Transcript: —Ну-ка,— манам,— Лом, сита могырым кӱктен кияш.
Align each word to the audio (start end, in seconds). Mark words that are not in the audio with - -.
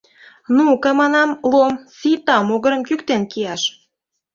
—Ну-ка,— 0.55 0.89
манам,— 0.99 1.29
Лом, 1.51 1.73
сита 1.97 2.37
могырым 2.47 2.81
кӱктен 2.87 3.21
кияш. 3.31 3.61